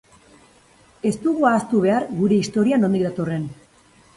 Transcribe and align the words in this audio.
Ez 1.09 1.11
dugu 1.25 1.45
ahaztu 1.49 1.81
behar 1.85 2.07
gure 2.23 2.41
historia 2.45 2.81
nondik 2.85 3.07
datorren. 3.11 3.47